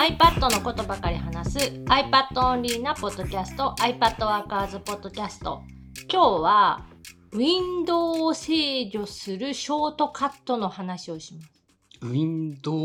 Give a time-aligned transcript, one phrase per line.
[0.00, 5.60] iPad のことばかり話す iPad オンリーなポッドキャスト iPad ワーカーズポッドキャスト。
[6.10, 6.86] 今日は
[7.32, 11.50] ウィンドウを制御するショートカットの話をします。
[12.00, 12.76] ウィンドウ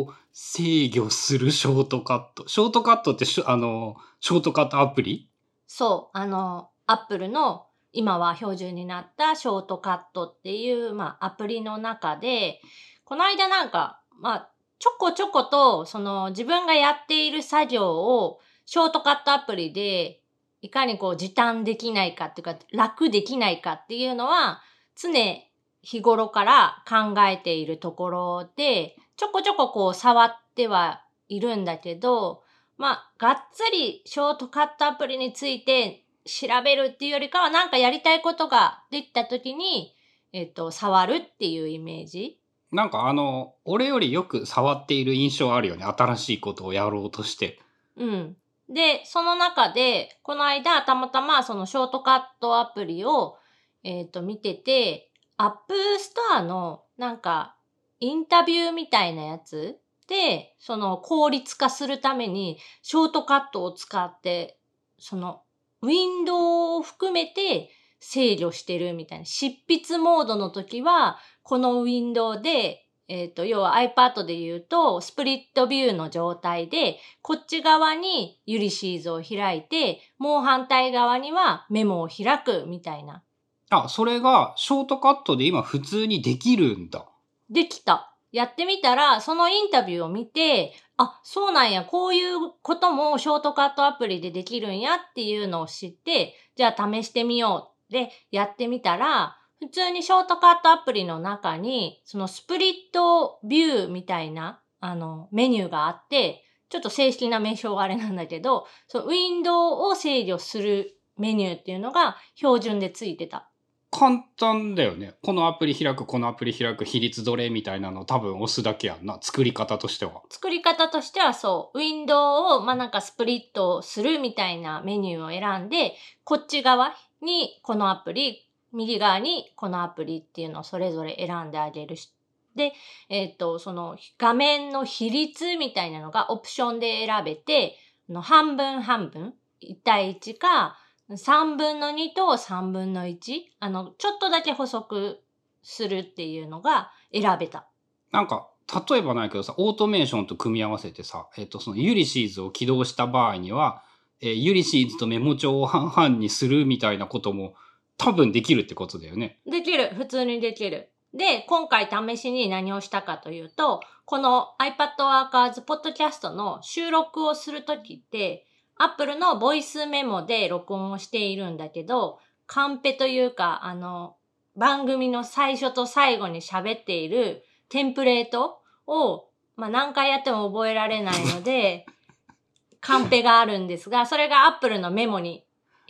[0.00, 2.48] を制御するショートカット。
[2.48, 5.30] ショートカットってしあの、ショートカットアプリ？
[5.68, 12.60] そうあの Apple の今は標準になったショートカットっていう、まあ、アプリの中で
[13.04, 14.50] この間なんか、まあ、
[14.84, 20.20] ちょこちょこと、その自分がやっている作業をショートカットアプリで
[20.60, 24.60] いかにこう時短できないかっていうか楽できないかっていうのは
[24.94, 32.42] 常日頃から考えているところでちょこちょここう触ってはいるんだけど
[32.76, 39.96] まあがっつりショートカットアプリについて調べるっていうよりかはなんかやりたいことができた時に
[40.34, 42.38] えっと触るっていうイメージ。
[42.74, 45.84] なんかあの、俺よりよく触っている印象あるよね。
[45.84, 47.60] 新しいことをやろうとして。
[47.96, 48.36] うん。
[48.68, 53.36] で、その中で、この間、たまたまそのショートカットアプリを、
[53.84, 57.54] えっ、と、見てて、 App Store の、なんか、
[58.00, 64.58] インタビューみたいなやつで、その効率化するために、ショートカットを使って、
[64.98, 65.42] その、
[65.82, 67.70] ウィンドウを含めて
[68.04, 69.24] 制御してるみたいな。
[69.24, 83.22] 執筆モードの時は、このウィンドウで、えっ、と、要は iPad で言うと、スプリットビューの状態で、こっち側にユリシーズを開いて、もう反対側にはメモを開くみたいな。
[83.70, 87.06] あ、それがショートカットで今普通にできるんだ。
[87.50, 88.14] できた。
[88.32, 97.73] やってみたら、そのインタビューを見て、あ、そうなんや、こういうこともショートカットアプリでできるんやっていうのを知って、じゃあ試してみよう。
[97.94, 113.48] で、やってみたら、普通にショートカットアプリの中に、そのスプリットビューみたいな、あの、メニューがあって、ちょっと正式な名称があれなんだけど、そのウィンドウを制御するメニューっていうのが標準でついてた。
[113.96, 115.14] 簡単だよね。
[115.22, 119.18] このアプリ開く、このアプリ開く、比率どれみたいなの多分押すだけやんな。
[119.20, 120.22] 作り方としては。
[120.30, 122.18] 作り方としてはそう、ウィンドウ
[122.56, 125.94] を、まあ、なんかスプリットするみたいなメニューを選んで、
[126.24, 132.12] こっち側にこのアプリ、右側にこのアプリっていうのをそれぞれ選んであげるし。
[132.56, 132.72] で、
[133.08, 137.78] えっ、と、その画面の比率みたいなのがオプションで選べて、
[138.08, 140.76] の半分半分、1対1か、
[141.10, 143.18] 3分の2と3分の1、
[143.60, 145.20] あの、ちょっとだけ補足
[145.62, 147.66] するっていうのが選べた。
[148.12, 148.48] なんか、
[148.88, 153.82] 例えばないけどさ、オートメーションと組み合わせてさ、えっ、と、そのユリシーズを起動した場合には、
[154.20, 157.54] えーユリシーズとメモ帳を半々にするみたいなことも
[157.98, 159.40] 多分できるってことだよね。
[159.46, 159.90] できる。
[159.94, 160.90] 普通にできる。
[161.12, 168.46] で、今回試しに何をしたかというと、この iPad Workers Podcast の収録をするときって、
[168.76, 174.16] Apple のボイスメモで録音をしているんだけど、カンペというか、あの、
[174.56, 181.86] 番組の最初と最後に喋っているテンプレートを、まあ、何回やっても覚えられないので、
[182.80, 185.44] カンペがあるんですが、それが Apple のメモに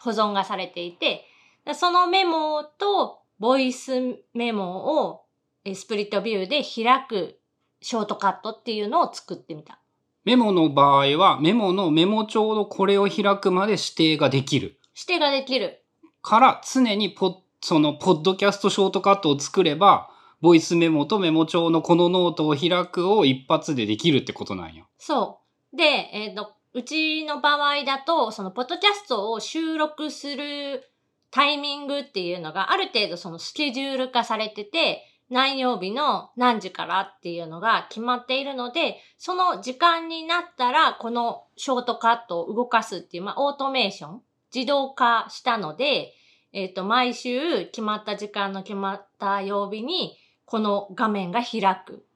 [0.00, 1.26] 保存がされていて、
[1.74, 5.26] そのメモとボイスメモを
[5.66, 7.40] えスプリットビューで開く
[7.82, 9.80] ショートカットっていうのを作ってみた。
[10.26, 14.80] メモの場合は、メモのメモ帳のこれを開くまで指定ができる。
[14.96, 15.84] 指定ができる。
[16.20, 20.10] から、常にポッ、その、ポッドキャストショートカットを作れば、
[20.40, 24.88] ボイスメモとメモ帳のこのノートを開くを一発でできるってことなんよ。
[24.98, 25.38] そ
[25.72, 25.76] う。
[25.76, 30.90] で、えっ、と、うちの場合だと、その、ポッドキャストを収録する
[31.30, 44.22] タイミングっていうのが、ある程度そのスケジュール化されてて、何曜日の何時からっていうのが決まっているので、その時間になったら、このショートカットを動かすっていう、まあ、オートメーション、
[44.54, 46.14] 自動化したので、
[46.52, 52.06] えっ、と、毎週決まった時間の決まった曜日に、この画面が開く。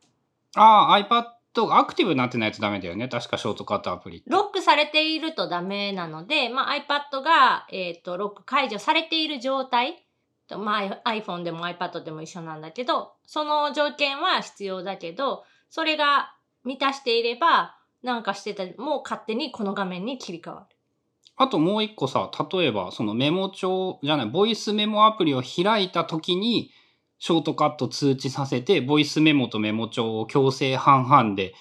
[0.54, 3.08] ああ、iPad がアクティブになってないとダメだよね。
[3.08, 4.23] 確かショートカットアプリ。
[4.29, 10.00] ロックされているとダメなので、まあ、iPad が、えっ、と、ロック解除されている状態、と
[10.58, 20.76] まあ、iPhone でも iPad でも一緒なんだけど、その条件は必要だけど、それが満たしていれば、なんかしてたもう勝手にこの画面に切り替わる。
[21.37, 26.70] あともう一個さ、例えばそのメモ帳じゃない、ボイスメモアプリを開いた時に、
[27.19, 31.55] ショートカット通知させて、ボイスメモとメモ帳を強制半々で、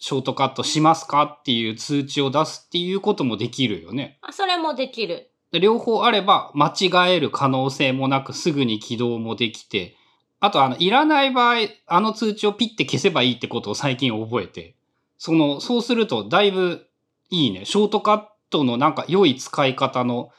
[0.00, 4.18] ショートカットしますかっていう通知を出すっていうこともできるよね。
[4.22, 5.32] あそれもできる。
[5.52, 9.96] で両方あれば間違える可能性もなくすぐに起動もできて、
[10.40, 14.76] あとあの、いらない場合、あの通知をピッて消せばいいってことを最近覚えて。
[15.16, 16.86] その、そうするとだいぶ
[17.30, 17.64] いいね。
[17.64, 20.30] ショートカットのなんか良い使い方の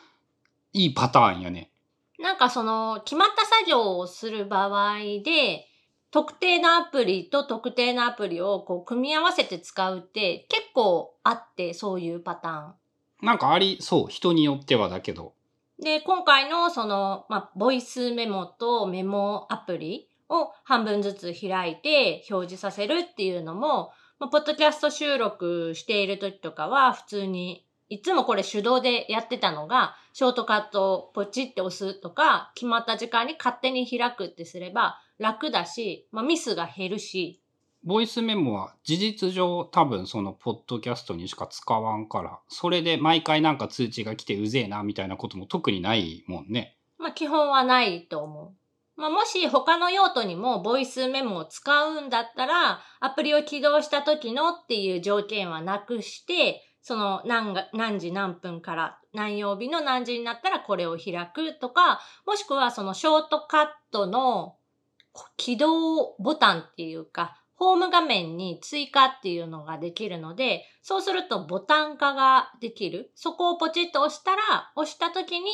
[0.73, 1.69] いいパターンやね。
[2.19, 5.67] なんかその、決まった作業をする場合で、
[6.11, 12.73] 特定のアプリと特定のアプリをこう組み合わせて使うって結構あって、そういうパターン。
[13.21, 14.07] なんかありそう？
[14.09, 15.33] 人によってはだけど。
[15.81, 37.41] で、今回のその、まあ、ボイスメモとメモアプリを半分ずつ開いて表示させるっていうのも、まあ、ポッドキャスト収録している時とかは普通に、いつもこれ手動でやってたのが、ショートカットをポチって押すとか、決まった時間に勝手に開くってすれば楽だし、まあ、ミスが減るし、
[37.83, 46.77] ボイスメモは事実上多分そのポッドキャストにしか使わんから、それで毎回なんか通知が来てうぜえなみたいなことも特にないもんね。
[46.97, 48.53] まあ基本はないと思
[48.97, 48.99] う。
[48.99, 64.55] まあもし他の用途にもボイスメモを使うんだったら、アプリを起動した時のっていう条件はなくして、その何が何時何分から何曜日の何時になったらこれを開くとか、もしくはそのショートカットの
[65.37, 73.11] 起動ボタンっていうか、ホーム画面に追加っていうのができるので、そうするとボタン化ができる。
[73.15, 75.51] そこをポチッと押したら、押した時に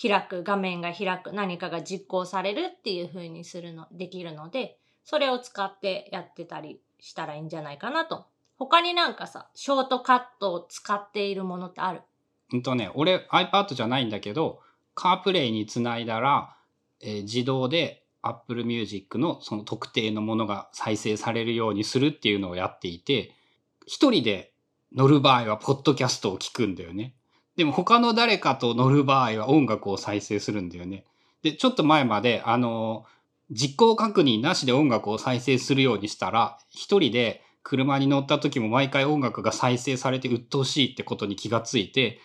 [0.00, 8.26] 開く、画面が開く、何かが実行されるっていう風にするの、できるので、それを使ってやってたりしたらいいんじゃないかなと。
[8.58, 12.02] 他になんかさ、ショートカットを使っているものってある？
[12.52, 14.60] うんとね、俺 iPad じゃないんだけど、
[14.96, 16.56] カープレイにつないだら、
[17.00, 23.34] えー自動で Apple Music のその特定のものが再生されるようにするっていうのをやっていて、
[23.86, 24.52] 一人で
[24.94, 27.14] 乗る場合はポッドキャストを聞くんだよね。
[27.56, 31.04] でも他の誰かと乗る場合は音楽を再生するんだよね。
[31.42, 33.04] で、ちょっと前まで、あの
[33.50, 42.20] 実行確認なしで音楽を再生するようにしたら、一人で車に乗った時も毎回音楽が再生されて鬱陶しいってことに気がついて、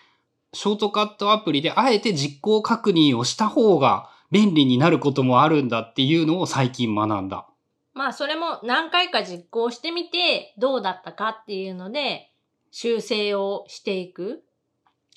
[0.52, 7.46] ショートカットアプリであえて実行確認をした方が便利になることもあるんだっていうのを最近学んだ。
[7.92, 12.30] まあそれも何回か実行してみてどうだったかっていうので
[12.70, 14.42] 修正をしていく。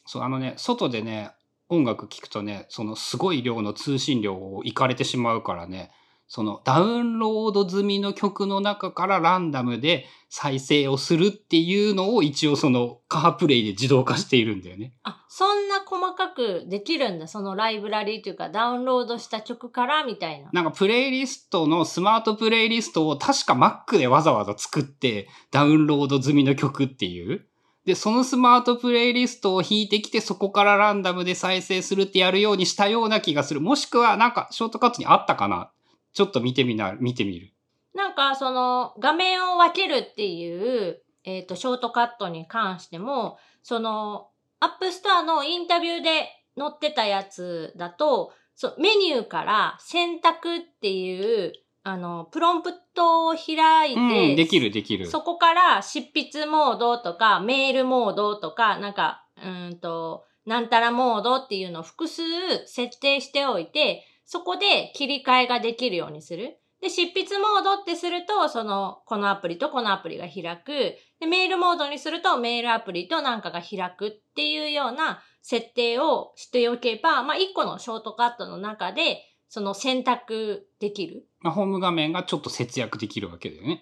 [0.05, 1.31] そう、あのね、外でね、
[1.69, 5.91] 音楽聴くとね、そのすごい量の通信量をいかれてしまうからね、
[6.27, 14.93] そのダウンロード済みの曲の中からランダムで再生をするっていうのを一応そのカープレイで自動化しているんだよね。
[15.03, 17.27] あ、そんな細かくできるんだ。
[17.27, 20.49] そのライブラリーというかダウンロードした曲からみたいな。
[20.51, 27.47] なんかプレイリストのスマートプレイリストを確か Mac でわざわざ作ってダウンロード済みの曲っていう。
[27.85, 33.61] で、そのスマートプレイリストを引いてきてそこからランダムで再生するってやるようにしたような気がする。
[33.61, 35.71] もしくはなんかショートカットにあったかな
[36.17, 37.53] ちょっと見てみな、見てみる。
[37.93, 44.29] なんかその画面を分けるっていう、えっ、と、ショートカットに関しても、その、
[44.59, 46.27] App Store のインタビューで
[46.57, 51.53] 載ってたやつだと、そうメニューから選択っていう、
[51.83, 55.05] あの、プロンプトを開いて、うん、できるできる。
[55.05, 62.23] そこから執筆モードとか、メールモードとか、なんか、うーんと、なんたらモードっていうのを複数
[62.65, 66.59] 設定しておいて、そこで切り替えができるようにする。
[66.81, 70.95] で、執筆モードってすると、その、このアプリとこのアプリが開く。
[71.19, 81.25] で、メールモードにすると、メールアプリとなんかが開くっていうような設定をしておけば、まあ、一個のショートカットの中で、その選択できる。
[81.39, 83.81] まあ、ホーム画面がちょっと節約できるわけだよね。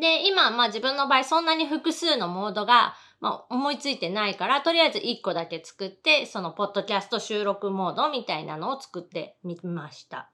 [0.00, 10.30] で、今、まあ自分の場合そんなに複数のモードが、まあ思いついてないから、とりあえず1個だけ作って、そのポッドキャスト収録モードみたいなのを作ってみました。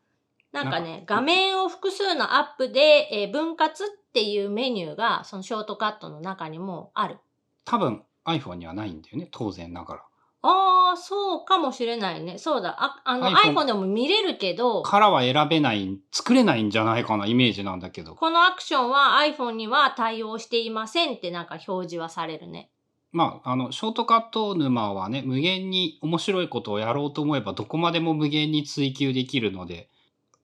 [0.52, 7.18] なんかね、画面を複数のアップで、えー分割っていうメニューが、そのショートカットの中にもある。
[7.64, 9.28] 多分 iPhone にはないんだよね。
[9.32, 10.02] 当然ながら。
[10.46, 12.36] ああ、そうかもしれないね。
[12.36, 12.76] そうだ。
[12.78, 18.14] ああの iPhone iPhone, でも見れるけど、からは選べない、作れないんじゃないかなイメージなんだけど。
[18.14, 22.70] このアクションは iPhone には対応していませんってなんか表示はされるね。
[23.14, 29.88] まあ、あの、ショートカット沼はね、無限に面白いことをやろうと思えば、どこまでも無限に追求できるので、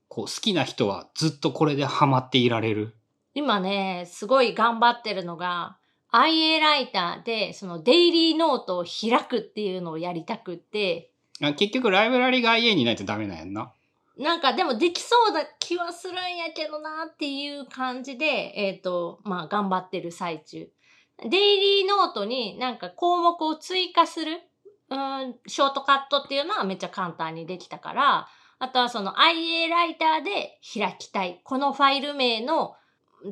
[0.07, 2.95] こう、好きな人はずっとこれでハマっていられる。
[3.35, 5.79] 今ね、すごい頑張ってるのが、
[6.13, 11.11] IA ライターで、そのデイリーノートを開くっていうのをやりたくって、
[11.43, 13.73] あ結局、ライブラリが IA にないとダメなんやんな。
[14.17, 20.71] なんかでもできそうな気はするんやけどなっていう感じで、えっ、と、まあ頑張ってる最中。
[21.29, 24.41] デイリーノートになんか項目を追加する、
[24.91, 31.41] うん、ショートカットっていうのはめっちゃ簡単にできたから、あとはその IA ライターで開きたい。
[31.45, 32.75] このファイル名の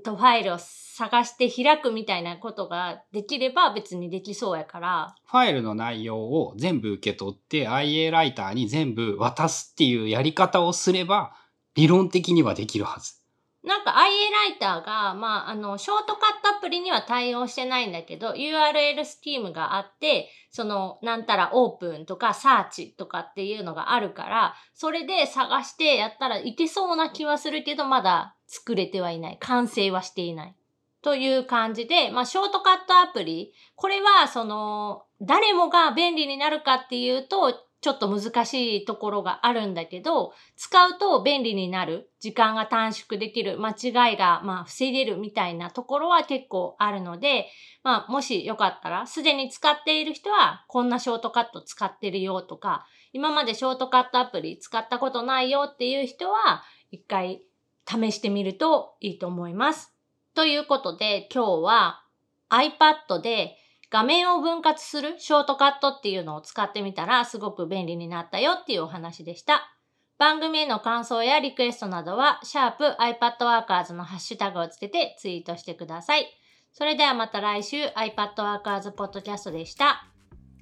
[0.03, 5.15] とファイルを探して開くみたいなことができれば別にできそうやから。
[5.27, 11.33] ファイルの内容を全部受け取って IA ライターに全部渡すっていうやり方をすれば
[11.75, 13.18] 理論的にはできるはず。
[13.65, 29.39] なんか IA ライターが、まあ、あの、ショートカットアプリには対応してないんだけど、URL スキームがあって、その、なんたらオープンとかサーチとかっていうのがあるから、それで探してやったらいけそうな気はするけど、まだ作れてはいない。
[29.41, 30.55] 完成はしていない。
[31.03, 47.47] という感じで、まあ、ショートカットアプリ、これは、その、誰もが便利になるかっていうと、ちょっと難しいところがあるんだけど、使うと便利になる、時間が短縮できる、間違いが、まあ、防げるみたいなところは結構あるので、
[47.85, 57.43] まあ、もしよかったら、すでに使っている人は、こんなショートカット使ってるよとか、今までショートカットアプリ使ったことないよっていう人は、一回
[57.87, 59.95] 試してみるといいと思います。
[60.35, 62.05] ということで、今日は
[62.51, 63.57] iPad で
[63.91, 69.75] 画面を分割するショートカットっていうのを使ってみたらすごく便利になったよっていうお話でした。
[70.19, 76.27] 番組への感想やリクエストなどは、シャープ iPadWorkers のハッシュタグをつけてツイートしてください。
[76.73, 80.07] それではまた来週 iPadWorkers ポッドキャストでした。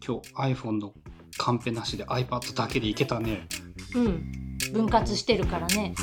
[0.06, 0.92] 今日 iPhone の
[1.38, 3.49] カンペなしで iPad だけでいけたね。
[3.95, 4.30] うん。
[4.73, 5.95] 分割してるからね。